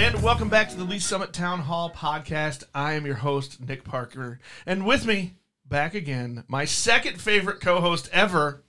[0.00, 2.64] and welcome back to the Lee's Summit Town Hall podcast.
[2.74, 5.34] I am your host, Nick Parker, and with me,
[5.68, 8.62] back again, my second favorite co host ever.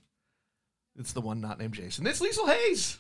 [0.99, 2.05] It's the one not named Jason.
[2.05, 2.97] It's Liesl Hayes.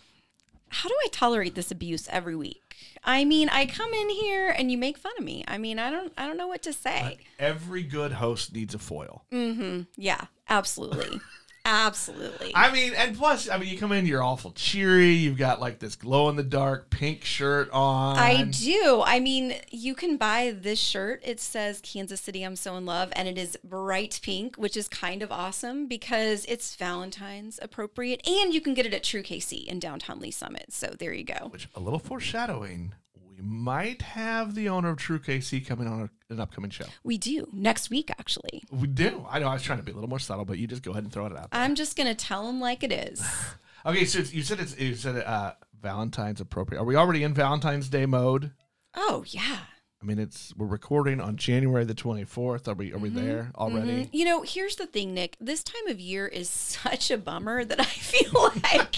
[0.69, 2.77] How do I tolerate this abuse every week?
[3.03, 5.43] I mean, I come in here and you make fun of me.
[5.45, 7.17] I mean, I don't I don't know what to say.
[7.37, 9.25] Every good host needs a foil.
[9.33, 9.81] Mm-hmm.
[9.97, 11.19] Yeah, absolutely.
[11.63, 12.51] Absolutely.
[12.55, 15.11] I mean, and plus, I mean, you come in, you're awful cheery.
[15.11, 18.17] You've got like this glow in the dark pink shirt on.
[18.17, 19.03] I do.
[19.05, 21.21] I mean, you can buy this shirt.
[21.23, 24.87] It says Kansas City, I'm so in love, and it is bright pink, which is
[24.87, 29.65] kind of awesome because it's Valentine's appropriate, and you can get it at True KC
[29.65, 30.73] in downtown Lee's Summit.
[30.73, 31.49] So there you go.
[31.51, 32.93] Which a little foreshadowing.
[33.41, 36.85] Might have the owner of True KC coming on an upcoming show.
[37.03, 38.63] We do next week, actually.
[38.71, 39.25] We do.
[39.29, 39.47] I know.
[39.47, 41.11] I was trying to be a little more subtle, but you just go ahead and
[41.11, 41.51] throw it out.
[41.51, 41.61] There.
[41.61, 43.23] I'm just gonna tell him like it is.
[43.83, 46.79] Okay, so you said it's you said uh, Valentine's appropriate.
[46.79, 48.51] Are we already in Valentine's Day mode?
[48.93, 49.57] Oh yeah.
[50.01, 52.67] I mean, it's we're recording on January the twenty fourth.
[52.67, 54.05] Are we are we there already?
[54.05, 54.09] Mhm.
[54.11, 55.37] You know, here's the thing, Nick.
[55.39, 58.31] This time of year is such a bummer that I feel
[58.63, 58.95] like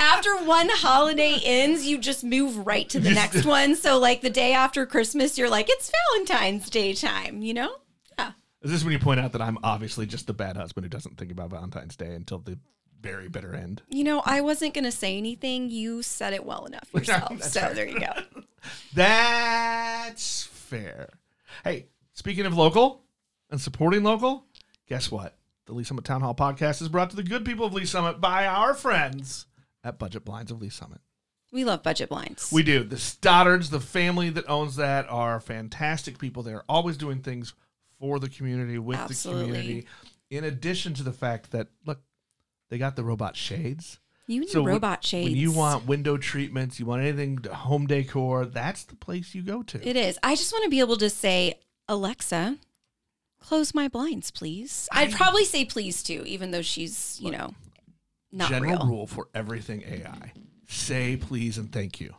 [0.00, 3.76] after one holiday ends, you just move right to the next one.
[3.76, 7.76] So, like the day after Christmas, you're like, it's Valentine's Day time, you know?
[8.18, 8.32] Yeah.
[8.62, 11.18] Is this when you point out that I'm obviously just the bad husband who doesn't
[11.18, 12.58] think about Valentine's Day until the
[13.00, 13.82] very bitter end?
[13.88, 15.70] You know, I wasn't going to say anything.
[15.70, 17.42] You said it well enough yourself.
[17.44, 17.74] So, right.
[17.76, 18.42] there you go.
[18.94, 21.10] That's fair.
[21.64, 23.02] Hey, speaking of local
[23.50, 24.46] and supporting local,
[24.88, 25.36] guess what?
[25.66, 28.20] The Lee's Summit Town Hall podcast is brought to the good people of Lee's Summit
[28.20, 29.46] by our friends
[29.82, 31.00] at Budget Blinds of Lee's Summit.
[31.52, 32.50] We love budget blinds.
[32.52, 32.82] We do.
[32.84, 36.42] The Stoddards, the family that owns that, are fantastic people.
[36.42, 37.54] They're always doing things
[37.98, 39.42] for the community, with Absolutely.
[39.42, 39.86] the community.
[40.30, 42.00] In addition to the fact that, look,
[42.68, 44.00] they got the robot shades.
[44.26, 45.28] You and So your when- robot shades.
[45.30, 49.62] When you want window treatments, you want anything home decor, that's the place you go
[49.62, 49.88] to.
[49.88, 50.18] It is.
[50.22, 51.54] I just want to be able to say,
[51.88, 52.58] Alexa,
[53.40, 54.88] close my blinds, please.
[54.92, 57.54] I'd probably say please too, even though she's, you know,
[58.32, 58.86] not General real.
[58.88, 60.32] rule for everything AI
[60.68, 62.12] say please and thank you.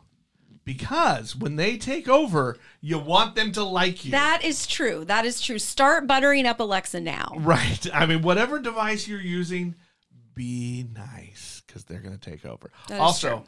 [0.64, 4.10] Because when they take over, you want them to like you.
[4.10, 5.04] That is true.
[5.04, 5.58] That is true.
[5.58, 7.32] Start buttering up Alexa now.
[7.38, 7.86] Right.
[7.92, 9.74] I mean, whatever device you're using,
[10.38, 12.70] be nice because they're going to take over.
[12.88, 13.44] That also,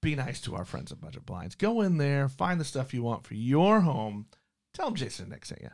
[0.00, 1.54] be nice to our friends at Budget Blinds.
[1.54, 4.26] Go in there, find the stuff you want for your home.
[4.72, 5.68] Tell them Jason and Nick sent you.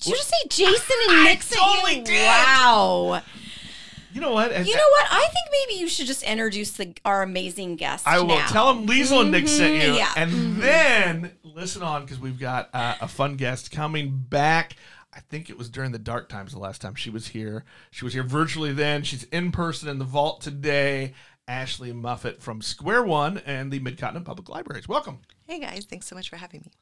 [0.00, 2.04] Did you just say Jason and Nick sent totally you?
[2.04, 2.26] did.
[2.26, 3.22] Wow.
[4.12, 4.50] You know what?
[4.50, 5.06] And- You know what?
[5.12, 8.08] I think maybe you should just introduce the, our amazing guest.
[8.08, 8.46] I will now.
[8.48, 10.12] tell them Liesl and Nick sent you, Mhm, yeah.
[10.16, 14.74] and then listen on because we've got uh, a fun guest coming back.
[15.12, 17.64] I think it was during the dark times the last time she was here.
[17.90, 19.02] She was here virtually then.
[19.02, 21.14] She's in person in the vault today.
[21.48, 24.86] Ashley Muffitt from Square One and the Mid Continent Public Libraries.
[24.86, 25.18] Welcome.
[25.48, 26.72] Hey guys, thanks so much for having me.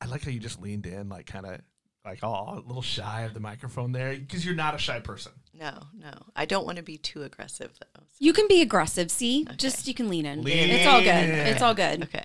[0.00, 1.60] I like how you just leaned in, like kind of
[2.04, 5.32] like oh, a little shy of the microphone there because you're not a shy person.
[5.52, 8.02] No, no, I don't want to be too aggressive though.
[8.20, 9.10] You can be aggressive.
[9.10, 10.42] See, just you can lean in.
[10.42, 11.08] Lean it's all good.
[11.08, 12.04] It's all good.
[12.04, 12.24] Okay.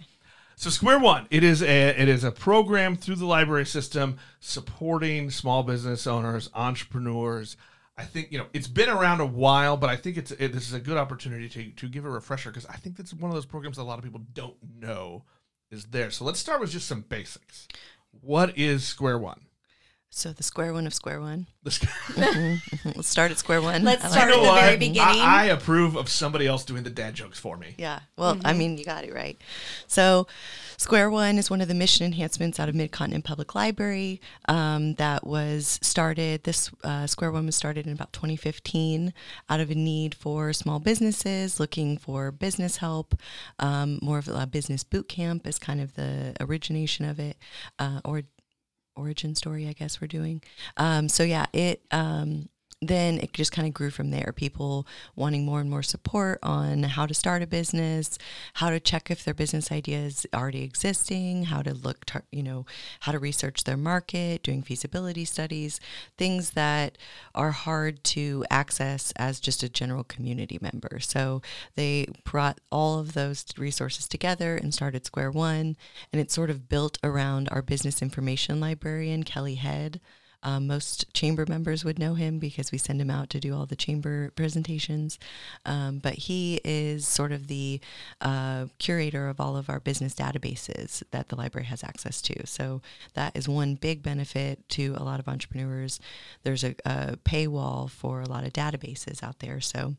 [0.59, 5.29] So Square One, it is a it is a program through the library system supporting
[5.29, 7.57] small business owners, entrepreneurs.
[7.95, 10.68] I think you know it's been around a while, but I think it's it, this
[10.68, 13.35] is a good opportunity to to give a refresher because I think that's one of
[13.35, 15.25] those programs that a lot of people don't know
[15.69, 16.09] is there.
[16.09, 17.68] So let's start with just some basics.
[18.22, 19.41] What is Square One?
[20.09, 21.45] So the square one of square one.
[21.63, 21.79] This,
[22.18, 23.84] Let's start at square one.
[23.84, 24.41] Let's I start at it.
[24.44, 25.22] the very beginning.
[25.22, 27.75] I, I approve of somebody else doing the dad jokes for me.
[27.78, 28.00] Yeah.
[28.16, 28.57] Well, I Mm-hmm.
[28.57, 29.40] mean, you got it right.
[29.85, 30.25] So,
[30.78, 34.94] Square One is one of the mission enhancements out of Mid Continent Public Library um,
[34.95, 36.45] that was started.
[36.45, 39.13] This uh, Square One was started in about 2015
[39.50, 43.13] out of a need for small businesses looking for business help.
[43.59, 47.38] Um, more of a business boot camp is kind of the origination of it,
[47.78, 48.24] uh, or
[48.97, 50.41] origin story, I guess we're doing.
[50.77, 52.49] Um, so yeah, it um,
[52.81, 54.31] then it just kind of grew from there.
[54.35, 58.19] People wanting more and more support on how to start a business,
[58.56, 62.44] how to check if their business idea is already existing, how to look, tar- you
[62.44, 62.68] know,
[63.01, 65.79] how to research their market, doing feasibility studies,
[66.18, 67.00] things that
[67.33, 71.00] are hard to access as just a general community member.
[71.00, 71.41] So
[71.75, 75.77] they brought all of those resources together and started Square One,
[76.13, 80.00] and it's sort of built around our business information librarian, Kelly Head.
[80.44, 83.66] Um, most chamber members would know him because we send him out to do all
[83.66, 85.18] the chamber presentations.
[85.66, 87.81] Um, but he is sort of the
[88.22, 92.45] uh, curator of all of our business databases that the library has access to.
[92.45, 92.81] So
[93.13, 96.00] that is one big benefit to a lot of entrepreneurs.
[96.44, 99.60] There's a, a paywall for a lot of databases out there.
[99.60, 99.95] So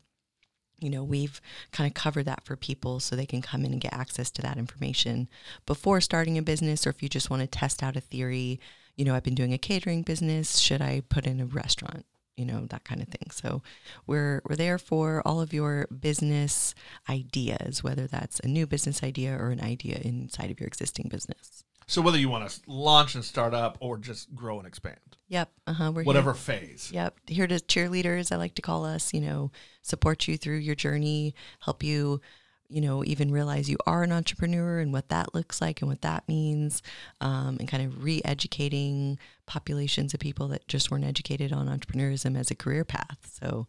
[0.81, 1.41] you know, we've
[1.71, 4.41] kind of covered that for people so they can come in and get access to
[4.41, 5.27] that information
[5.65, 8.59] before starting a business, or if you just want to test out a theory,
[8.99, 10.57] you know, I've been doing a catering business.
[10.57, 12.05] Should I put in a restaurant?
[12.35, 13.29] You know, that kind of thing.
[13.31, 13.61] So
[14.07, 16.75] we're we're there for all of your business
[17.09, 21.63] ideas, whether that's a new business idea or an idea inside of your existing business.
[21.87, 24.99] So whether you want to launch and start up or just grow and expand,
[25.29, 25.51] Yep.
[25.67, 25.91] Uh-huh.
[25.91, 26.59] We're whatever Here.
[26.59, 26.91] phase.
[26.93, 27.19] Yep.
[27.27, 31.33] Here to cheerleaders, I like to call us, you know, support you through your journey,
[31.61, 32.21] help you,
[32.69, 36.01] you know, even realize you are an entrepreneur and what that looks like and what
[36.03, 36.81] that means,
[37.19, 39.17] um, and kind of re educating
[39.47, 43.17] populations of people that just weren't educated on entrepreneurism as a career path.
[43.41, 43.67] So,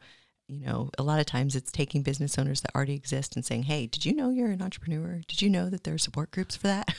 [0.49, 3.63] you know, a lot of times it's taking business owners that already exist and saying,
[3.65, 5.21] hey, did you know you're an entrepreneur?
[5.29, 6.93] Did you know that there are support groups for that?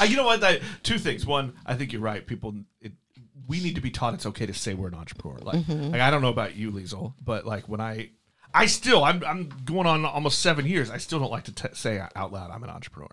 [0.00, 0.42] Uh, you know what?
[0.42, 1.26] I, two things.
[1.26, 2.26] One, I think you're right.
[2.26, 2.92] People, it,
[3.46, 5.38] we need to be taught it's okay to say we're an entrepreneur.
[5.40, 5.92] Like, Mm-hmm.
[5.92, 8.10] like I don't know about you, Liesl, but like when I,
[8.54, 10.90] I still, I'm, I'm going on almost seven years.
[10.90, 13.08] I still don't like to t- say out loud I'm an entrepreneur.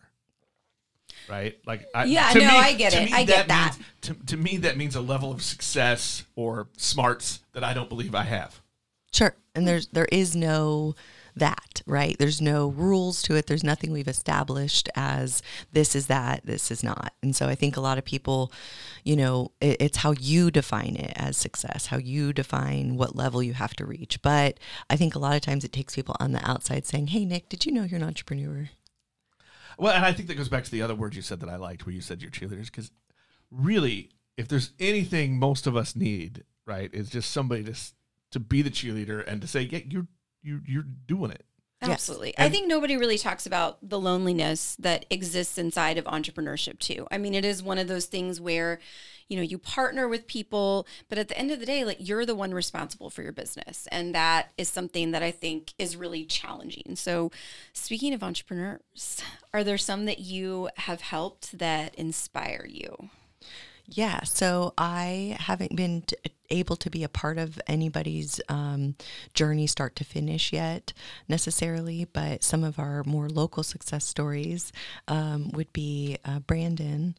[1.29, 1.57] Right?
[1.65, 3.05] Like, I, Yeah, to no, me- I get to it.
[3.05, 3.75] me, I get that.
[3.75, 7.89] Means, to, to me, that means a level of success or smarts that I don't
[7.89, 8.61] believe I have.
[9.11, 9.35] Sure.
[9.55, 9.67] And mm.
[9.67, 10.95] there's there is no
[11.39, 12.17] that, right?
[12.17, 13.47] There's no rules to it.
[13.47, 15.41] There's nothing we've established as
[15.71, 17.13] this is that, this is not.
[17.21, 18.51] And so I think a lot of people,
[19.03, 23.41] you know, it, it's how you define it as success, how you define what level
[23.41, 24.21] you have to reach.
[24.21, 27.25] But I think a lot of times it takes people on the outside saying, "Hey
[27.25, 28.69] Nick, did you know you're an entrepreneur?"
[29.77, 31.55] Well, and I think that goes back to the other words you said that I
[31.55, 32.91] liked, where you said you're cheerleaders, because
[33.51, 37.75] really, if there's anything most of us need, right, is just somebody to
[38.31, 40.07] to be the cheerleader and to say, yeah, you're
[40.47, 41.43] you you're doing it.
[41.81, 41.91] Yes.
[41.91, 42.33] Absolutely.
[42.39, 47.05] I think nobody really talks about the loneliness that exists inside of entrepreneurship too.
[47.11, 48.79] I mean, it is one of those things where,
[49.27, 52.25] you know, you partner with people, but at the end of the day, like you're
[52.25, 53.87] the one responsible for your business.
[53.91, 56.95] And that is something that I think is really challenging.
[56.95, 57.31] So,
[57.73, 59.21] speaking of entrepreneurs,
[59.53, 63.11] are there some that you have helped that inspire you?
[63.89, 66.17] Yeah, so I haven't been t-
[66.49, 68.95] able to be a part of anybody's um,
[69.33, 70.91] journey start to finish yet
[71.29, 74.73] necessarily, but some of our more local success stories
[75.07, 77.15] um, would be uh, Brandon.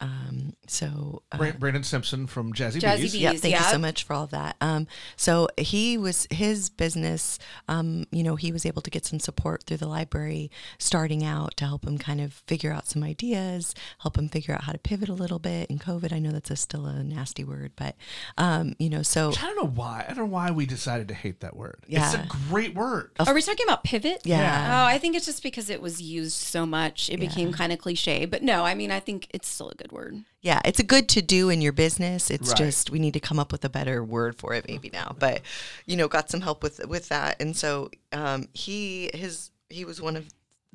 [0.00, 3.12] Um, so uh, Brandon Simpson from Jazzy, Jazzy Bees.
[3.12, 3.16] Bees.
[3.16, 4.56] yeah, thank you so much for all of that.
[4.60, 7.38] Um, so he was his business.
[7.68, 11.56] Um, you know, he was able to get some support through the library, starting out
[11.58, 14.78] to help him kind of figure out some ideas, help him figure out how to
[14.78, 15.70] pivot a little bit.
[15.70, 17.96] In COVID, I know that's a, still a nasty word, but
[18.36, 20.04] um, you know, so I don't know why.
[20.06, 21.84] I don't know why we decided to hate that word.
[21.86, 22.04] Yeah.
[22.04, 23.12] It's a great word.
[23.18, 24.22] Are we talking about pivot?
[24.24, 24.82] Yeah.
[24.82, 27.78] Oh, I think it's just because it was used so much, it became kind of
[27.78, 28.26] cliche.
[28.26, 30.24] But no, I mean, I think it's still a good word.
[30.42, 32.30] yeah, it's a good to do in your business.
[32.30, 32.58] It's Right.
[32.58, 35.14] just we need to come up with a better word for it maybe now.
[35.18, 35.42] But
[35.86, 40.00] you know, got some help with with that, and so um, he his he was
[40.00, 40.28] one of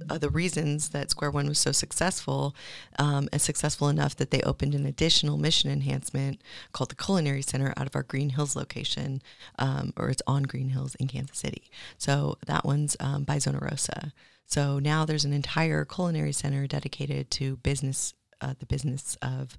[0.09, 2.55] uh, the reasons that Square One was so successful,
[2.97, 6.41] um, and successful enough that they opened an additional mission enhancement
[6.71, 9.21] called the Culinary Center out of our Green Hills location,
[9.59, 11.69] um, or it's on Green Hills in Kansas City.
[11.99, 14.11] So that one's um, by Zona Rosa.
[14.47, 19.57] So now there's an entire culinary center dedicated to business, uh, the business of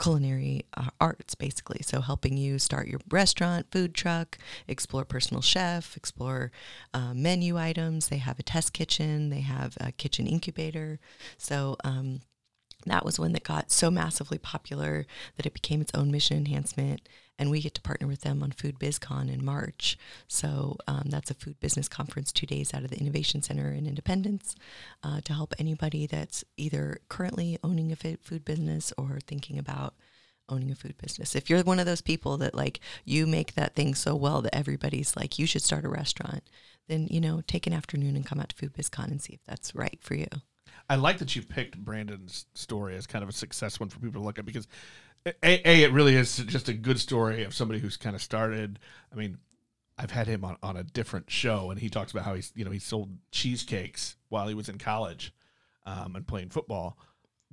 [0.00, 1.80] culinary uh, arts, basically.
[1.82, 6.52] So helping you start your restaurant, food truck, explore personal chef, explore
[6.94, 8.08] uh, menu items.
[8.08, 9.30] They have a test kitchen.
[9.30, 11.00] They have a kitchen incubator.
[11.36, 12.20] So um,
[12.86, 15.06] that was one that got so massively popular
[15.36, 17.08] that it became its own mission enhancement.
[17.38, 19.96] And we get to partner with them on Food BizCon in March.
[20.26, 23.86] So um, that's a food business conference two days out of the Innovation Center in
[23.86, 24.56] Independence
[25.02, 29.94] uh, to help anybody that's either currently owning a food business or thinking about
[30.48, 31.36] owning a food business.
[31.36, 34.54] If you're one of those people that like you make that thing so well that
[34.54, 36.42] everybody's like, you should start a restaurant,
[36.88, 39.40] then, you know, take an afternoon and come out to Food BizCon and see if
[39.46, 40.28] that's right for you.
[40.90, 44.22] I like that you picked Brandon's story as kind of a success one for people
[44.22, 44.66] to look at because
[45.42, 48.78] a, a it really is just a good story of somebody who's kind of started.
[49.12, 49.38] I mean,
[49.98, 52.64] I've had him on, on a different show, and he talks about how he's you
[52.64, 55.32] know he sold cheesecakes while he was in college
[55.86, 56.98] um, and playing football.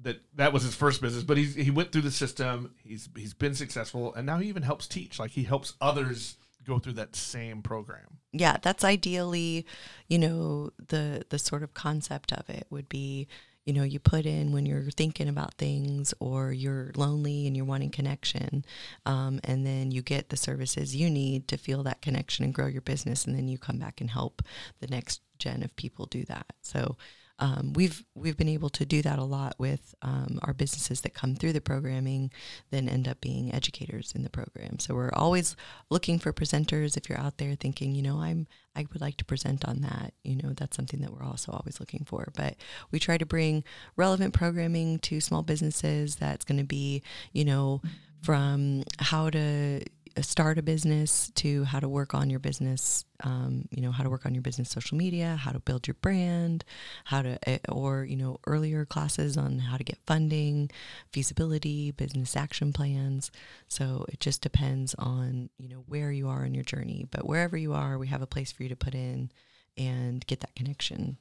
[0.01, 2.73] That that was his first business, but he's he went through the system.
[2.83, 5.19] He's he's been successful, and now he even helps teach.
[5.19, 8.17] Like he helps others go through that same program.
[8.33, 9.65] yeah that's ideally
[10.07, 13.27] you know the the sort of concept of it would be
[13.65, 17.65] you know you put in when you're thinking about things or you're lonely and you're
[17.65, 18.63] wanting connection
[19.05, 22.67] um, and then you get the services you need to feel that connection and grow
[22.67, 24.41] your business and then you come back and help
[24.79, 26.47] the next gen of people do that.
[26.61, 26.97] So
[27.39, 31.13] um, we've we've been able to do that a lot with um, our businesses that
[31.13, 32.31] come through the programming,
[32.71, 34.79] then end up being educators in the program.
[34.79, 35.55] So we're always
[35.89, 36.95] looking for presenters.
[36.95, 40.13] If you're out there thinking, you know, I'm I would like to present on that,
[40.23, 42.29] you know, that's something that we're also always looking for.
[42.35, 42.55] But
[42.91, 43.63] we try to bring
[43.95, 46.17] relevant programming to small businesses.
[46.17, 47.01] That's going to be,
[47.33, 47.81] you know,
[48.21, 49.81] from how to
[50.21, 54.09] start a business to how to work on your business, um, you know, how to
[54.09, 56.63] work on your business social media, how to build your brand,
[57.05, 60.69] how to, eh, or, you know, earlier classes on how to get funding,
[61.11, 63.31] feasibility, business action plans.
[63.67, 67.05] So it just depends on, you know, where you are in your journey.
[67.09, 69.31] But wherever you are, we have a place for you to put in
[69.77, 71.17] and get that connection.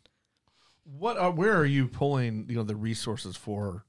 [0.84, 3.84] What are, where are you pulling, you know, the resources for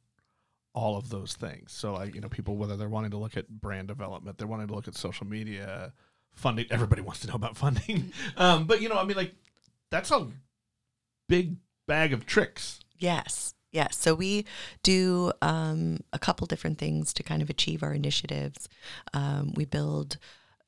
[0.76, 1.72] all of those things.
[1.72, 4.68] So like, you know, people whether they're wanting to look at brand development, they're wanting
[4.68, 5.94] to look at social media,
[6.34, 6.68] funding.
[6.70, 8.12] Everybody wants to know about funding.
[8.38, 9.34] Um, but you know, I mean like
[9.90, 10.28] that's a
[11.30, 11.56] big
[11.88, 12.82] bag of tricks.
[13.00, 13.54] Yes.
[13.72, 13.98] Yes.
[13.98, 14.46] So we
[14.84, 18.70] do um, a couple different things to kind of achieve our initiatives.
[19.14, 20.18] Um, we build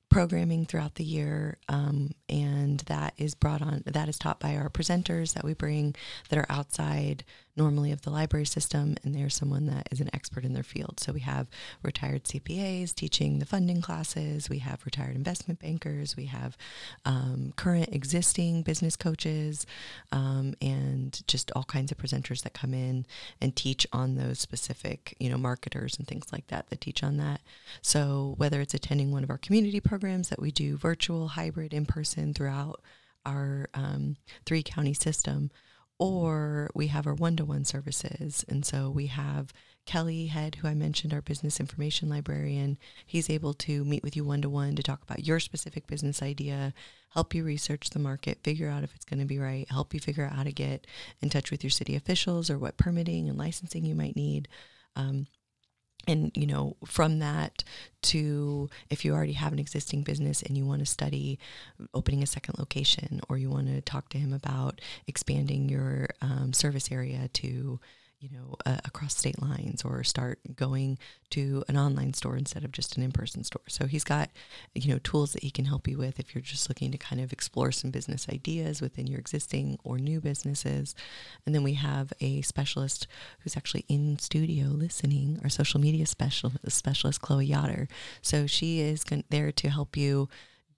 [0.09, 3.83] programming throughout the year, um, and that is brought on.
[3.85, 5.95] That is taught by our presenters that we bring
[6.29, 7.23] that are outside
[7.57, 10.99] normally of the library system, and they're someone that is an expert in their field.
[10.99, 11.47] So we have
[11.83, 14.49] retired CPAs teaching the funding classes.
[14.49, 16.15] We have retired investment bankers.
[16.15, 16.57] We have
[17.05, 19.65] um, current existing business coaches,
[20.11, 23.05] um, and just all kinds of presenters that come in
[23.41, 27.17] and teach on those specific, you know, marketers and things like that that teach on
[27.17, 27.41] that.
[27.81, 31.85] So whether it's attending one of our community programs that we do virtual, hybrid, in
[31.85, 32.81] person throughout
[33.25, 35.51] our um, three county system
[35.99, 38.45] or we have our one-to-one services.
[38.47, 39.53] And so we have
[39.85, 42.77] kelly head who i mentioned our business information librarian.
[43.05, 46.73] He's able to meet with you one-to-one to talk about your specific business idea
[47.11, 49.99] help you research the market figure out if it's going to be right help you
[49.99, 50.85] figure out how to get
[51.21, 54.47] in touch with your city officials or what permitting and licensing you might need.
[54.97, 55.27] Um,
[56.07, 57.63] and you know from that
[58.01, 61.37] to if you already have an existing business and you want to study
[61.93, 66.53] opening a second location or you want to talk to him about expanding your um,
[66.53, 67.79] service area to
[68.19, 70.97] you know, uh, across state lines or start going
[71.29, 73.61] to an online store instead of just an in-person store.
[73.67, 74.29] So he's got,
[74.73, 77.21] you know, tools that he can help you with if you're just looking to kind
[77.21, 80.95] of explore some business ideas within your existing or new businesses.
[81.45, 83.07] And then we have a specialist
[83.39, 87.87] who's actually in studio listening, our social media special specialist, Chloe Yoder.
[88.21, 90.27] So she is there to help you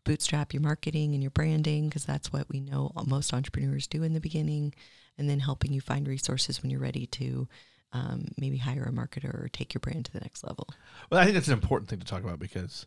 [0.03, 4.13] bootstrap your marketing and your branding because that's what we know most entrepreneurs do in
[4.13, 4.73] the beginning
[5.17, 7.47] and then helping you find resources when you're ready to
[7.91, 10.67] um, maybe hire a marketer or take your brand to the next level.
[11.09, 12.85] Well, I think that's an important thing to talk about because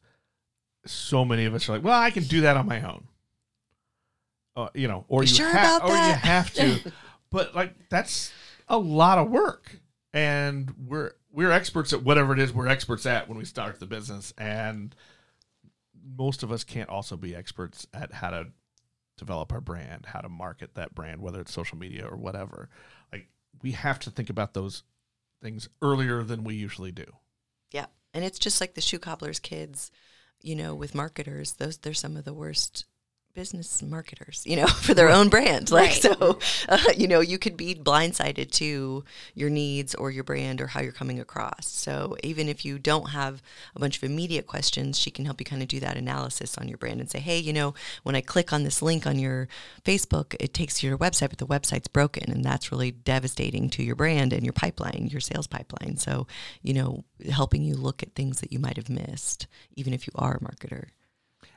[0.86, 3.08] so many of us are like, well, I can do that on my own.
[4.54, 6.08] Uh, you know, or you, you, sure ha- or that?
[6.08, 6.92] you have to.
[7.30, 8.32] but like that's
[8.68, 9.78] a lot of work.
[10.12, 13.86] And we're we're experts at whatever it is we're experts at when we start the
[13.86, 14.34] business.
[14.36, 14.94] And
[16.04, 18.46] most of us can't also be experts at how to
[19.16, 22.68] develop our brand, how to market that brand, whether it's social media or whatever.
[23.12, 23.28] Like
[23.62, 24.82] we have to think about those
[25.42, 27.06] things earlier than we usually do.
[27.70, 27.86] Yeah.
[28.14, 29.90] And it's just like the shoe cobbler's kids,
[30.40, 32.84] you know, with marketers, those they're some of the worst
[33.34, 35.70] business marketers, you know, for their own brand.
[35.70, 36.02] Like, Right.
[36.02, 40.66] so, uh, you know, you could be blindsided to your needs or your brand or
[40.68, 41.66] how you're coming across.
[41.66, 43.42] So, even if you don't have
[43.74, 46.68] a bunch of immediate questions, she can help you kind of do that analysis on
[46.68, 49.48] your brand and say, hey, you know, when I click on this link on your
[49.84, 52.30] Facebook, it takes you to your website, but the website's broken.
[52.30, 55.96] And that's really devastating to your brand and your pipeline, your sales pipeline.
[55.96, 56.26] So,
[56.62, 59.46] you know, helping you look at things that you might have missed,
[59.76, 60.88] even if you are a marketer.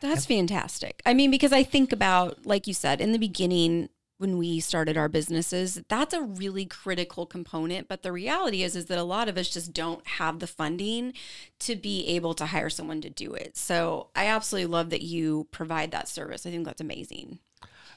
[0.02, 1.02] That's fantastic.
[1.06, 4.98] I mean, because I think about, like you said, in the beginning, when we started
[4.98, 7.88] our businesses, that's a really critical component.
[7.88, 11.14] But the reality is, is that a lot of us just don't have the funding
[11.60, 13.58] to be able to hire someone to do it.
[13.58, 16.46] So I absolutely love that you provide that service.
[16.46, 17.40] I think that's amazing.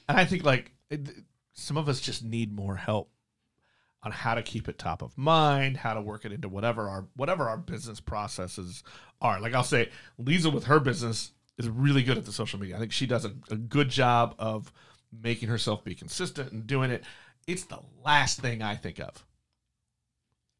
[0.07, 0.73] And I think like
[1.53, 3.11] some of us just need more help
[4.03, 7.05] on how to keep it top of mind, how to work it into whatever our
[7.15, 8.83] whatever our business processes
[9.21, 9.39] are.
[9.39, 9.89] Like I'll say,
[10.21, 12.75] Liesl with her business is really good at the social media.
[12.75, 14.71] I think she does a, a good job of
[15.21, 17.03] making herself be consistent and doing it.
[17.45, 19.25] It's the last thing I think of.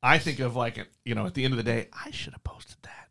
[0.03, 2.43] I think of like you know at the end of the day, I should have
[2.43, 3.09] posted that.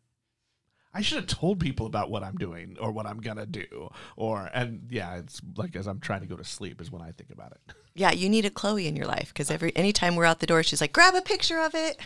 [0.91, 3.89] I should have told people about what I'm doing or what I'm gonna do.
[4.15, 7.11] Or and yeah, it's like as I'm trying to go to sleep is when I
[7.11, 7.73] think about it.
[7.95, 10.63] Yeah, you need a Chloe in your life because every anytime we're out the door,
[10.63, 11.99] she's like, grab a picture of it,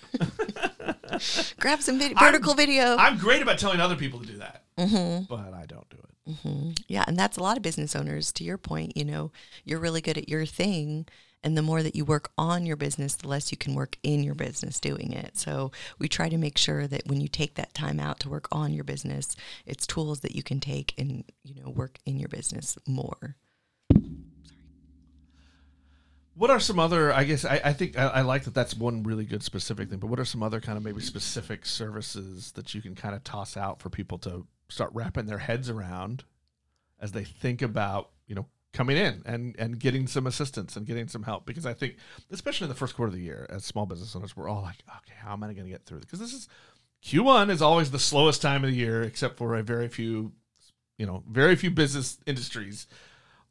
[1.59, 2.95] grab some vid- vertical video.
[2.97, 5.25] I'm great about telling other people to do that, Mm-hmm.
[5.25, 6.31] but I don't do it.
[6.31, 6.71] Mm-hmm.
[6.87, 8.31] Yeah, and that's a lot of business owners.
[8.33, 9.31] To your point, you know,
[9.65, 11.05] you're really good at your thing,
[11.43, 14.23] And the more that you work on your business, the less you can work in
[14.23, 15.37] your business doing it.
[15.37, 18.47] So we try to make sure that when you take that time out to work
[18.51, 22.29] on your business, it's tools that you can take and, you know, work in your
[22.29, 23.35] business more.
[26.35, 27.13] What are some other?
[27.13, 28.55] I guess I, I think I, I like that.
[28.55, 29.99] That's one really good specific thing.
[29.99, 33.23] But what are some other kind of maybe specific services that you can kind of
[33.23, 36.23] toss out for people to start wrapping their heads around
[36.99, 41.07] as they think about you know coming in and and getting some assistance and getting
[41.07, 41.45] some help?
[41.45, 41.97] Because I think,
[42.31, 44.83] especially in the first quarter of the year, as small business owners, we're all like,
[44.87, 45.99] okay, how am I going to get through?
[45.99, 46.47] Because this is
[47.03, 50.31] Q1 is always the slowest time of the year, except for a very few,
[50.97, 52.87] you know, very few business industries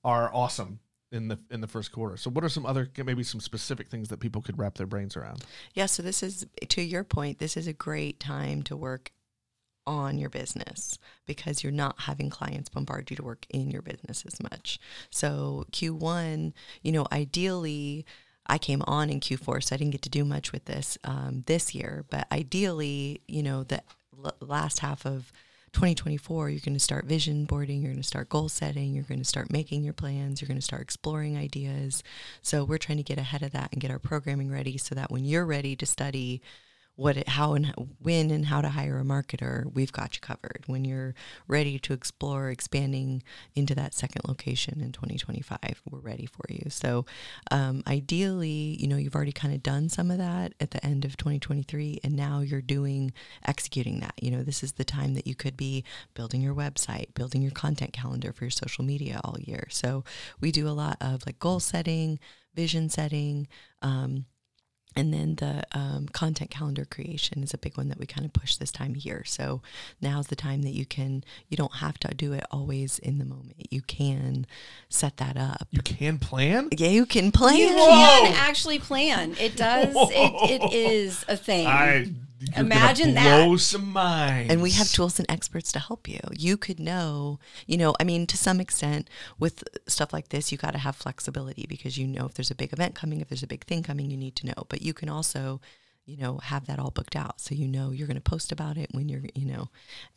[0.04, 0.80] are awesome
[1.12, 2.16] in the in the first quarter.
[2.16, 5.16] So what are some other maybe some specific things that people could wrap their brains
[5.16, 5.44] around?
[5.74, 9.12] Yeah, so this is to your point, this is a great time to work
[9.86, 14.24] on your business because you're not having clients bombard you to work in your business
[14.26, 14.78] as much.
[15.10, 18.04] So Q1, you know, ideally
[18.46, 21.44] I came on in Q4, so I didn't get to do much with this um,
[21.46, 22.04] this year.
[22.10, 23.82] But ideally, you know, the
[24.24, 25.32] l- last half of
[25.72, 29.20] 2024, you're going to start vision boarding, you're going to start goal setting, you're going
[29.20, 32.02] to start making your plans, you're going to start exploring ideas.
[32.42, 35.10] So we're trying to get ahead of that and get our programming ready so that
[35.10, 36.42] when you're ready to study
[36.96, 40.62] what it, how and when and how to hire a marketer, we've got you covered.
[40.66, 41.14] When you're
[41.48, 43.22] ready to explore expanding
[43.54, 46.68] into that second location in 2025, we're ready for you.
[46.68, 47.06] So,
[47.50, 51.04] um, ideally, you know, you've already kind of done some of that at the end
[51.04, 53.12] of 2023, and now you're doing
[53.46, 54.14] executing that.
[54.20, 55.84] You know, this is the time that you could be
[56.14, 59.66] building your website, building your content calendar for your social media all year.
[59.70, 60.04] So,
[60.40, 62.18] we do a lot of like goal setting,
[62.54, 63.48] vision setting.
[63.80, 64.26] Um,
[64.94, 68.32] and then the um, content calendar creation is a big one that we kind of
[68.32, 69.24] push this time of year.
[69.24, 69.62] So
[70.00, 73.24] now's the time that you can, you don't have to do it always in the
[73.24, 73.66] moment.
[73.70, 74.46] You can
[74.88, 75.68] set that up.
[75.70, 76.68] You can plan?
[76.76, 77.56] Yeah, you can plan.
[77.56, 78.22] You Whoa.
[78.22, 79.34] can actually plan.
[79.40, 79.94] It does.
[79.94, 81.66] It, it is a thing.
[81.66, 83.44] I you're Imagine that.
[83.44, 84.52] blow some minds.
[84.52, 86.20] And we have tools and experts to help you.
[86.32, 89.08] You could know, you know, I mean, to some extent,
[89.38, 92.54] with stuff like this, you got to have flexibility because you know if there's a
[92.54, 94.66] big event coming, if there's a big thing coming, you need to know.
[94.68, 95.60] But you can also,
[96.04, 97.40] you know, have that all booked out.
[97.40, 99.68] So you know you're going to post about it when you're, you know.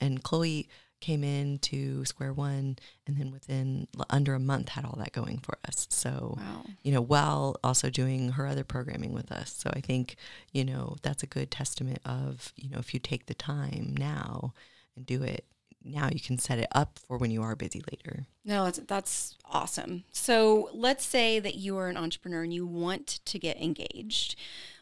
[0.02, 0.68] And Chloe
[1.02, 5.38] came in to Square One and then within under a month had all that going
[5.40, 5.88] for us.
[5.90, 6.64] So, Wow.
[6.84, 9.54] you know, while also doing her other programming with us.
[9.56, 10.16] So I think,
[10.52, 14.54] you know, that's a good testament of, you know, if you take the time now
[14.96, 15.46] and do it
[15.86, 18.26] now, you can set it up for when you are busy later.
[18.44, 20.04] No, that's, that's awesome.
[20.12, 24.36] So let's say that you are an entrepreneur and you want to get engaged.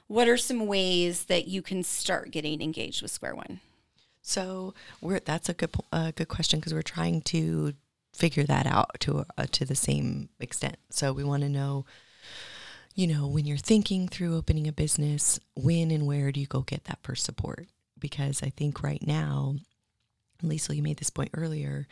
[0.07, 3.59] What are some ways that you can start getting engaged with Square One?
[4.21, 7.73] So we're that's a good uh, good question because we're trying to
[8.13, 10.77] figure that out to uh, to the same extent.
[10.89, 11.85] So we want to know,
[12.95, 16.61] you know, when you're thinking through opening a business, when and where do you go
[16.61, 17.67] get that first support?
[17.99, 19.55] Because I think right now,
[20.49, 21.87] Liesl, you made this point earlier.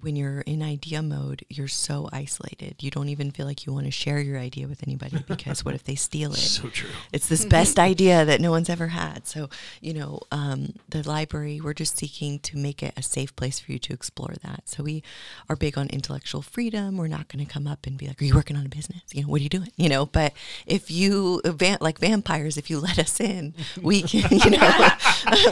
[0.00, 2.76] When you're in idea mode, you're so isolated.
[2.80, 5.74] You don't even feel like you want to share your idea with anybody because what
[5.74, 6.38] if they steal it?
[6.38, 6.90] so true.
[7.12, 9.26] it's this best idea that no one's ever had.
[9.26, 9.48] So,
[9.80, 13.72] you know, um, the library, we're just seeking to make it a safe place for
[13.72, 14.68] you to explore that.
[14.68, 15.02] So we
[15.48, 16.96] are big on intellectual freedom.
[16.96, 19.02] We're not going to come up and be like, "Are you working on a business?
[19.12, 20.32] You know, what are you doing?" You know, but
[20.66, 24.88] if you va- like vampires, if you let us in, we can, you know,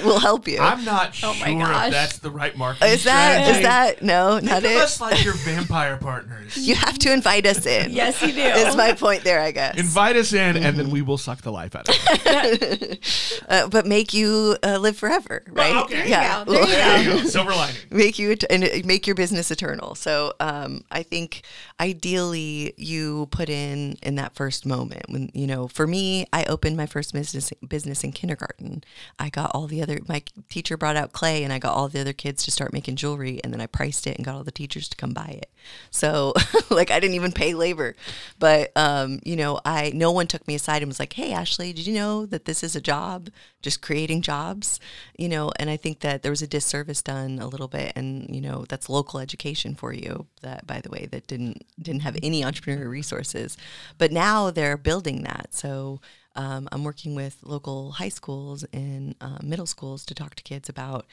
[0.04, 0.58] we'll help you.
[0.58, 1.86] I'm not Oh sure my gosh.
[1.88, 3.62] if that's the right marketing Is that is strategy.
[3.62, 4.84] that no, not Think of it?
[4.84, 6.56] us like your vampire partners.
[6.66, 7.90] You have to invite us in.
[7.92, 8.40] Yes, you do.
[8.40, 9.76] Is my point there, I guess.
[9.78, 12.96] Invite us in, and then we will suck the life out of you.
[13.48, 15.76] uh, but make you uh, live forever, right?
[15.84, 15.94] okay.
[15.96, 16.44] There you Yeah.
[16.46, 16.52] go.
[16.66, 17.28] There you go.
[17.28, 17.76] Silver lining.
[17.90, 19.94] make you et- and make your business eternal.
[19.94, 21.42] So um, I think
[21.80, 25.68] ideally you put in in that first moment when you know.
[25.68, 28.82] For me, I opened my first business business in kindergarten.
[29.18, 32.00] I got all the other my teacher brought out clay, and I got all the
[32.00, 34.50] other kids to start making jewelry, and then I priced it and got all the
[34.50, 35.50] teachers to come buy it.
[35.90, 36.34] So
[36.70, 37.96] like I didn't even pay labor,
[38.38, 41.72] but um, you know I no one took me aside and was like, "Hey Ashley,
[41.72, 43.28] did you know that this is a job?
[43.62, 44.80] Just creating jobs."
[45.16, 48.28] You know, and I think that there was a disservice done a little bit, and
[48.34, 50.26] you know that's local education for you.
[50.42, 53.56] That by the way, that didn't didn't have any entrepreneurial resources,
[53.98, 55.54] but now they're building that.
[55.54, 56.00] So.
[56.38, 60.68] Um, I'm working with local high schools and uh, middle schools to talk to kids
[60.68, 61.06] about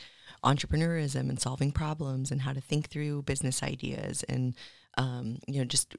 [0.43, 4.55] entrepreneurism and solving problems and how to think through business ideas and
[4.97, 5.95] um, you know just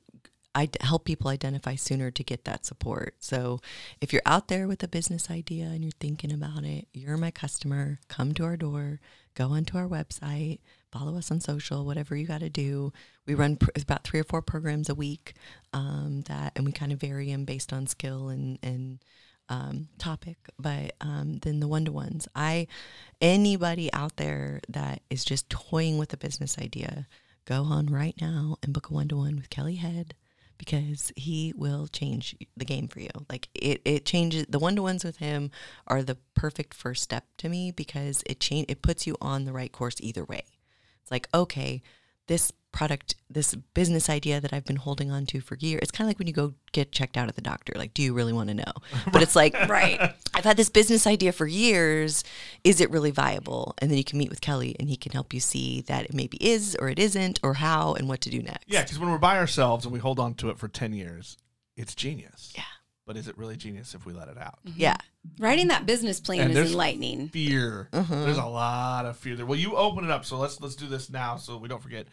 [0.55, 3.17] I help people identify sooner to get that support.
[3.19, 3.61] So
[4.01, 7.33] if you're out there with a business idea and you're thinking about it, you're my
[7.33, 7.99] customer.
[8.07, 9.01] Come to our door,
[9.35, 10.61] go onto our website,
[10.93, 12.93] follow us on social, whatever you got to do.
[13.27, 15.35] We run pr- about three or four programs a week
[15.73, 19.01] um, that, and we kind of vary them based on skill and and
[19.49, 20.37] um, topic.
[20.59, 22.67] But um, then the one to ones, I
[23.21, 27.07] anybody out there that is just toying with a business idea,
[27.45, 30.15] go on right now and book a one to one with Kelly Head
[30.57, 33.11] because he will change the game for you.
[33.29, 35.51] Like it, it changes the one to ones with him
[35.87, 39.53] are the perfect first step to me because it change it puts you on the
[39.53, 40.45] right course either way.
[41.03, 41.83] It's like, okay,
[42.27, 45.79] this product, this business idea that I've been holding on to for years.
[45.83, 47.73] It's kind of like when you go get checked out at the doctor.
[47.77, 48.73] Like, do you really want to know?
[49.13, 50.01] But it's like, Right.
[50.35, 52.25] I've had this business idea for years.
[52.65, 53.75] Is it really viable?
[53.79, 56.15] And then you can meet with Kelly and he can help you see that it
[56.15, 58.65] maybe is or it isn't or how and what to do next.
[58.67, 61.37] Yeah, because when we're by ourselves and we hold on to it for 10 years,
[61.77, 62.53] it's genius.
[62.57, 62.63] Yeah.
[63.07, 64.59] But is it really genius if we let it out?
[64.65, 64.97] Yeah.
[65.39, 67.29] Writing that business plan And is there's- enlightening.
[67.29, 67.89] Fear.
[67.93, 69.45] There's a lot of fear there.
[69.47, 72.07] Well, you open it up, so let's let's do this now so we don't forget.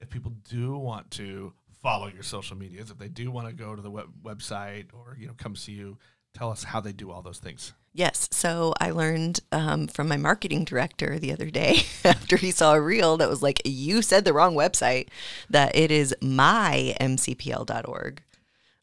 [0.00, 3.76] If people do want to follow your social medias, if they do want to go
[3.76, 5.98] to the web- website or you know come see you,
[6.32, 7.74] tell us how they do all those things.
[7.92, 8.26] Yes.
[8.30, 12.80] So I learned um, from my marketing director the other day after he saw a
[12.80, 15.08] reel that was like, you said the wrong website,
[15.50, 18.22] that it is mymcpl.org.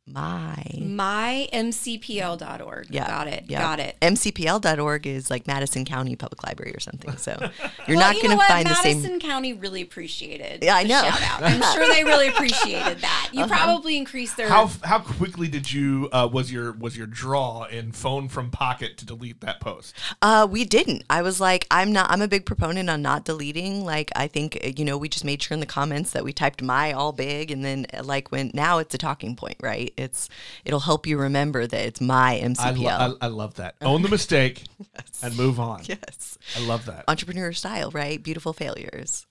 [0.07, 0.55] My.
[0.79, 2.87] mymcpl.org.
[2.89, 3.07] Yeah.
[3.07, 3.43] Got it.
[3.47, 3.61] yeah.
[3.61, 3.97] Got it.
[4.01, 7.15] MCPL.org is like Madison County Public Library or something.
[7.17, 7.37] So
[7.87, 8.49] you're Well, not you going know to what?
[8.49, 9.19] find the same Madison.
[9.19, 10.63] County really appreciated.
[10.63, 11.01] Yeah, I the know.
[11.03, 11.43] Shout out.
[11.43, 13.29] I'm sure they really appreciated that.
[13.33, 13.47] You Uh-huh.
[13.53, 14.49] probably increased their.
[14.49, 18.97] How how quickly did you uh, was your was your draw in phone from pocket
[18.97, 19.93] to delete that post?
[20.21, 21.03] Uh, we didn't.
[21.09, 22.09] I was like, I'm not.
[22.09, 23.83] I'm a big proponent on not deleting.
[23.83, 26.31] Like, I think uh, you know, we just made sure in the comments that we
[26.33, 29.93] typed my all big, and then uh, like when now it's a talking point, right?
[29.97, 30.29] It's
[30.63, 33.75] it'll help you remember that it's my I, lo- I, I love that.
[33.81, 34.63] Own the mistake
[34.95, 35.23] yes.
[35.23, 35.81] and move on.
[35.85, 37.05] yes, I love that.
[37.07, 38.21] entrepreneur style, right?
[38.21, 39.25] Beautiful failures.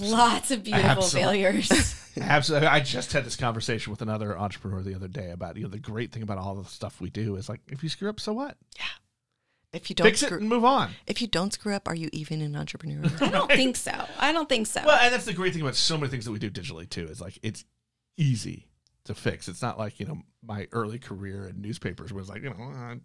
[0.00, 1.42] Lots of beautiful Absolutely.
[1.42, 2.10] failures.
[2.20, 2.68] Absolutely.
[2.68, 5.78] I just had this conversation with another entrepreneur the other day about you know the
[5.78, 8.32] great thing about all the stuff we do is like if you screw up, so
[8.32, 8.56] what?
[8.78, 8.84] Yeah.
[9.72, 10.92] If you don't Fix it screw, and move on.
[11.06, 13.02] if you don't screw up, are you even an entrepreneur?
[13.20, 13.92] I don't think so.
[14.18, 14.80] I don't think so.
[14.86, 17.04] Well, and that's the great thing about so many things that we do digitally too.
[17.08, 17.64] Is like it's
[18.16, 18.68] easy
[19.06, 19.48] to fix.
[19.48, 22.96] It's not like you know my early career in newspapers was like you know I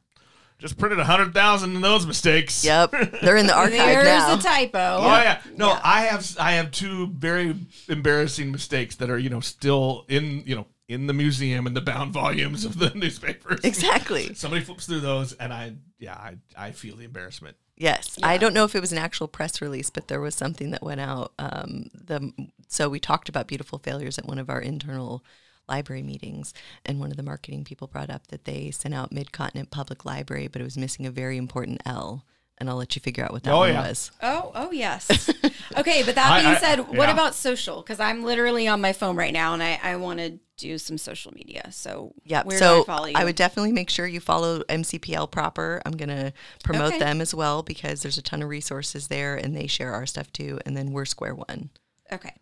[0.60, 2.64] just printed a hundred thousand in those mistakes.
[2.64, 4.36] yep, they're in the archive There's now.
[4.36, 4.78] a typo.
[4.78, 7.56] Oh yeah, no, I have I have two very
[7.88, 11.82] embarrassing mistakes that are you know still in you know in the museum in the
[11.82, 13.62] bound volumes of the newspapers.
[13.64, 14.34] Exactly.
[14.36, 17.58] Somebody flips through those, and I yeah I I feel the embarrassment.
[17.78, 20.70] Yes, I don't know if it was an actual press release, but there was something
[20.70, 21.34] that went out.
[21.40, 22.32] Um, the
[22.68, 25.24] so we talked about beautiful failures at one of our internal
[25.72, 26.54] library meetings,
[26.86, 30.06] and one of the marketing people brought up that they sent out Mid Continent Public
[30.06, 32.26] Library, but it was missing a very important L.
[32.58, 33.88] And I'll let you figure out what that Oh, one yeah.
[33.88, 34.12] was.
[34.22, 35.30] Oh, oh yes.
[35.78, 37.12] Okay, but that being I- said, what yeah.
[37.14, 37.82] about social?
[37.82, 40.98] Because I'm literally on my phone right now, and I, I want to do some
[40.98, 41.70] social media.
[41.72, 42.44] So Yeah.
[42.44, 43.14] where so do I follow you?
[43.16, 45.82] I would definitely make sure you follow MCPL proper.
[45.86, 47.00] I'm gonna promote Okay.
[47.00, 50.32] them as well because there's a ton of resources there, and they share our stuff
[50.34, 50.60] too.
[50.66, 51.70] And then we're Square One.
[52.12, 52.34] okay,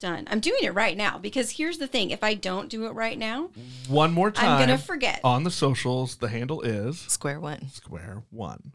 [0.00, 0.26] done.
[0.30, 3.16] I'm doing it right now because here's the thing: if I don't do it right
[3.18, 3.50] now,
[3.88, 4.50] One more time.
[4.50, 5.20] I'm gonna forget.
[5.22, 6.16] on the socials.
[6.16, 7.68] The handle is Square One.
[7.68, 8.72] Square One.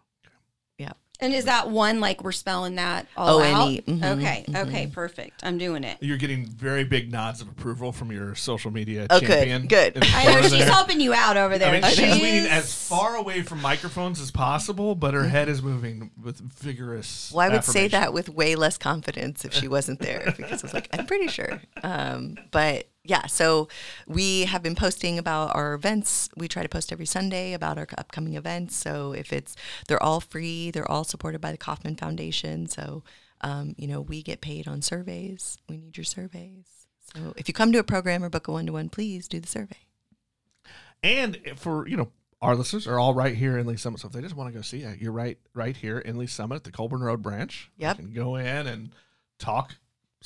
[1.20, 1.26] Yeah.
[1.26, 3.86] And is that one like we're spelling that all O-N-E, out?
[3.86, 5.42] mhm, okay, okay, perfect.
[5.44, 5.98] I'm doing it.
[6.02, 9.68] You're getting very big nods of approval from your social media Oh, good, champion.
[9.68, 9.94] good.
[9.96, 10.70] in the I know corner she's there.
[10.72, 11.70] helping you out over there.
[11.70, 15.50] I mean, she's She's- leaning as far away from microphones as possible, but her head
[15.50, 17.32] is moving with vigorous.
[17.34, 18.02] Well, I would say affirmation.
[18.02, 21.28] that with way less confidence if she wasn't there because I was like, I'm pretty
[21.28, 21.62] sure.
[21.84, 23.68] Um, but yeah, so
[24.08, 26.30] we have been posting about our events.
[26.36, 28.76] We try to post every Sunday about our upcoming events.
[28.76, 29.56] So if it's,
[29.88, 32.68] they're all free, they're all supported by the Kauffman Foundation.
[32.68, 33.04] So,
[33.42, 35.58] um, you know, we get paid on surveys.
[35.70, 36.88] We need your surveys.
[37.14, 39.40] So if you come to a program or book a one to one, please do
[39.40, 39.78] the survey.
[41.04, 44.00] And for you know, our listeners are all right here in Lee's Summit.
[44.00, 46.34] So if they just want to go see you, you're right, right here in Lee's
[46.34, 47.72] Summit at the Colbern Road branch.
[47.78, 47.98] Yep.
[48.00, 48.90] You can go in and
[49.40, 49.76] talk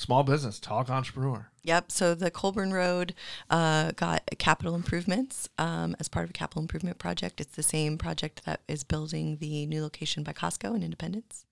[0.00, 1.50] small business, talk entrepreneur.
[1.62, 1.92] Yep.
[1.92, 3.14] So the Colbern Road
[3.50, 7.38] uh, got capital improvements um, as part of a capital improvement project.
[7.38, 11.44] It's the same project that is building the new location by Costco in Independence,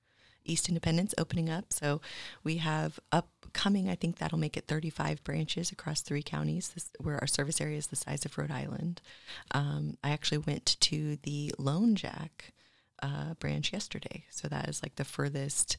[0.47, 1.75] East Independence, opening up.
[1.75, 2.01] So
[2.43, 3.91] we have upcoming.
[3.91, 7.77] I think that'll make it 35 branches across three counties, this, where our service area
[7.77, 9.03] is the size of Rhode Island.
[9.51, 12.55] Um, I actually went to the Lone Jack
[13.03, 15.77] uh, branch yesterday, so that is like the furthest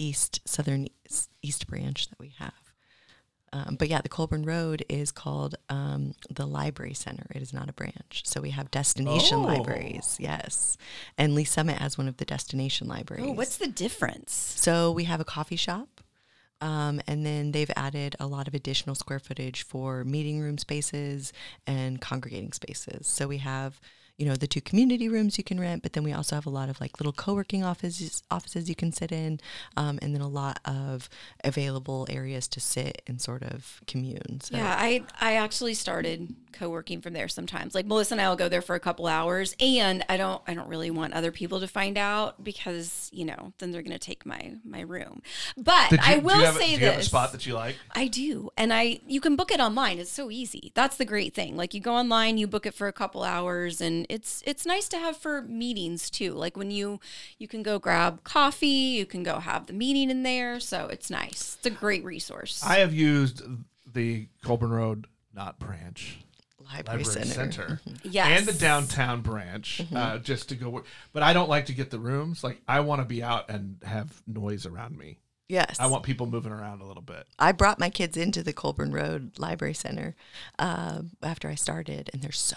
[0.00, 0.88] east southern
[1.42, 2.52] east, branch that we have.
[3.52, 7.26] Um, but yeah, the Colbern Road is called um, the Library Center.
[7.34, 8.22] It is not a branch.
[8.24, 9.42] So we have destination Oh.
[9.48, 10.76] libraries, yes.
[11.18, 13.26] And Lee's Summit has one of the destination libraries.
[13.26, 14.32] Oh, what's the difference?
[14.56, 16.00] so we have a coffee shop
[16.62, 21.32] Um, and then they've added a lot of additional square footage for meeting room spaces
[21.66, 23.06] and congregating spaces.
[23.08, 23.80] So we have,
[24.20, 26.50] you know, the two community rooms you can rent, but then we also have a
[26.50, 29.40] lot of like little co-working offices offices you can sit in,
[29.78, 31.08] um, and then a lot of
[31.42, 34.42] available areas to sit and sort of commune.
[34.42, 37.74] So Yeah, I I actually started co-working from there sometimes.
[37.74, 40.52] Like Melissa and I will go there for a couple hours and I don't I
[40.52, 43.98] don't really want other people to find out because, you know, then they're going to
[43.98, 45.22] take my my room.
[45.56, 46.80] But you, I do will you have, say do this.
[46.80, 47.76] you have a spot that you like?
[47.92, 48.50] I do.
[48.58, 49.98] And I you can book it online.
[49.98, 50.72] It's so easy.
[50.74, 51.56] That's the great thing.
[51.56, 54.88] Like you go online, you book it for a couple hours and it's it's nice
[54.90, 56.34] to have for meetings too.
[56.34, 57.00] Like when you
[57.38, 61.10] you can go grab coffee, you can go have the meeting in there, so it's
[61.10, 61.56] nice.
[61.58, 62.62] It's a great resource.
[62.66, 63.42] I have used
[63.92, 66.18] the Colbern Road, not branch,
[66.58, 67.80] library, library center.
[67.80, 68.26] center, Yes.
[68.38, 70.68] and the downtown branch uh, just to go.
[70.70, 70.86] work.
[71.12, 72.42] But I don't like to get the rooms.
[72.44, 75.18] Like I want to be out and have noise around me.
[75.48, 75.78] Yes.
[75.80, 77.26] I want people moving around a little bit.
[77.36, 80.14] I brought my kids into the Colbern Road Library Center
[80.60, 82.56] uh, after I started, and they're so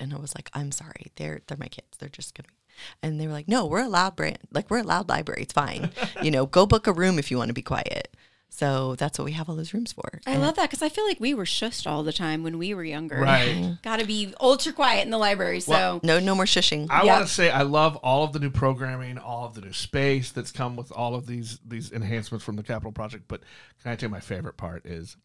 [0.00, 0.04] loud.
[0.04, 1.96] And I was like, "I'm sorry, they're they're my kids.
[1.98, 2.54] They're just gonna." be
[3.02, 4.38] And they were like, "No, we're a loud brand.
[4.52, 5.42] Like we're a loud library.
[5.42, 5.90] It's fine.
[6.22, 8.14] you know, go book a room if you want to be quiet."
[8.50, 10.20] So that's what we have all those rooms for.
[10.28, 12.72] I love that because I feel like we were shushed all the time when we
[12.72, 13.16] were younger.
[13.16, 13.76] Right.
[13.82, 15.58] Got to be ultra quiet in the library.
[15.58, 16.86] So Well, No, no more shushing.
[16.88, 17.14] I Yeah.
[17.14, 20.30] want to say I love all of the new programming, all of the new space
[20.30, 23.24] that's come with all of these these enhancements from the capital project.
[23.26, 23.40] But
[23.82, 25.16] can I tell you my favorite part is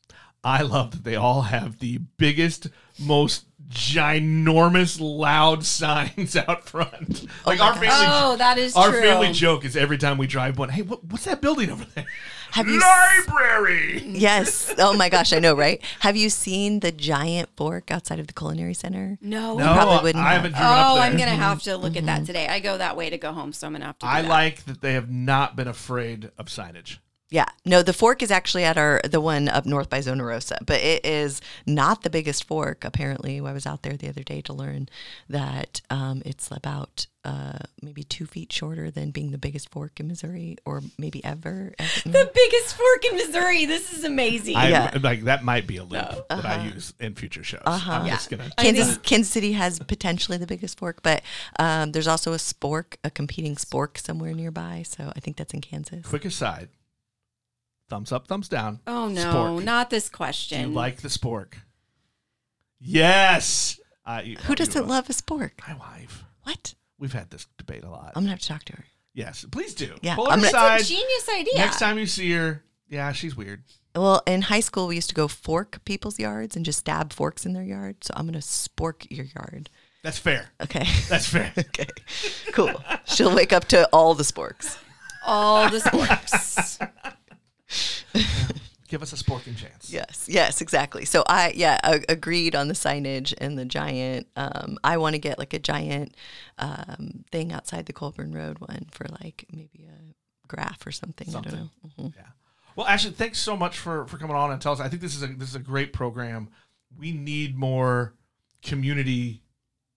[0.44, 2.68] I love that they all have the biggest,
[3.00, 7.26] most ginormous, loud signs out front.
[7.46, 9.02] Oh like our family, oh, that is our true.
[9.02, 12.06] family joke is every time we drive one, hey, what, what's that building over there?
[12.52, 14.02] Have you Library.
[14.08, 14.74] Yes.
[14.80, 15.84] Oh my gosh, I know, right?
[16.00, 19.18] Have you seen the giant fork outside of the Culinary Center?
[19.22, 19.56] no.
[19.58, 20.42] No, probably wouldn't I have.
[20.42, 21.04] haven't driven up Oh, there.
[21.04, 22.26] I'm gonna have to look at that mm-hmm.
[22.26, 22.48] today.
[22.48, 24.06] I go that way to go home, so I'm gonna have to.
[24.06, 24.28] Do I that.
[24.30, 26.98] like that they have not been afraid of signage.
[27.32, 27.46] Yeah.
[27.66, 30.82] No, the fork is actually at our the one up north by Zona Rosa, but
[30.82, 32.84] it is not the biggest fork.
[32.84, 34.90] Apparently, I was out there the other day to learn
[35.30, 40.08] that um, it's about uh, maybe two feet shorter than being the biggest fork in
[40.08, 41.76] Missouri, or maybe ever.
[42.04, 43.66] the biggest fork in Missouri.
[43.68, 44.56] This is amazing.
[44.56, 44.98] I Yeah.
[45.04, 47.62] like that might be a loop that I use in future shows.
[47.66, 48.16] I'm Yeah.
[48.16, 51.22] just gonna Kansas, Kansas City has potentially the biggest fork, but
[51.60, 54.84] um, there's also a spork, a competing spork somewhere nearby.
[54.88, 56.08] So I think that's in Kansas.
[56.08, 56.70] quick aside.
[57.90, 58.80] Thumbs up, thumbs down.
[58.88, 59.64] oh no, Spork.
[59.64, 60.70] not this Do question.
[60.70, 61.54] you like the spork?
[62.80, 63.80] Yes.
[64.06, 65.52] Uh, you- Who doesn't love a spork?
[65.68, 66.24] my wife?
[66.44, 66.74] What?
[66.98, 68.12] We've had this debate a lot.
[68.16, 68.86] I'm gonna have to talk to her.
[69.14, 69.96] yes, please do.
[70.02, 70.82] Yeah, Pull her I'm gonna- aside.
[70.82, 71.56] It's a genius idea.
[71.58, 73.64] Next time you see her, yeah, she's weird.
[73.96, 77.46] Well, in high school, we used to go fork people's yards and just stab forks
[77.46, 78.04] in their yard.
[78.04, 79.70] So I'm going to spork your yard.
[80.04, 80.52] That's fair.
[80.62, 80.86] Okay.
[81.10, 81.52] That's fair.
[81.58, 81.88] okay.
[82.54, 82.72] Cool.
[83.06, 84.78] She'll wake up to all the sporks.
[85.26, 86.78] All the sporks.
[88.88, 89.92] Give us a sporking chance.
[89.94, 90.26] Yes.
[90.28, 91.06] Yes, exactly.
[91.06, 94.28] So I, yeah, a- agreed on the signage and the giant.
[94.36, 96.16] Um, I want to get like a giant
[96.58, 100.16] um, thing outside the Colbern Road one for like maybe a
[100.48, 101.28] graph or something.
[101.30, 101.52] I Something.
[101.52, 102.06] don't know.
[102.06, 102.16] Mhm.
[102.16, 102.24] Yeah.
[102.76, 104.80] Well, Ashley, thanks so much for for coming on and tell us.
[104.80, 106.50] I think this is a this is a great program.
[106.98, 108.16] We need more
[108.64, 109.44] community,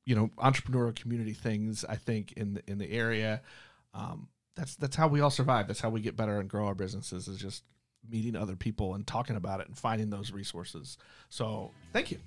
[0.05, 1.85] you know, entrepreneurial community things.
[1.89, 3.41] I think in the in the area.
[3.95, 5.67] Um, that's that's how we all survive.
[5.67, 7.27] That's how we get better and grow our businesses.
[7.29, 7.63] Is just
[8.09, 10.99] meeting other people and talking about it and finding those resources.
[11.29, 12.19] So, thank you.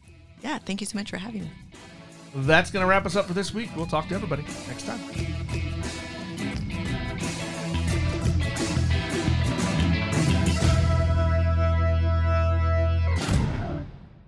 [0.41, 0.57] Yeah.
[0.59, 1.51] Thank you so much for having me.
[2.35, 3.69] That's going to wrap us up for this week.
[3.75, 4.99] We'll talk to everybody next time.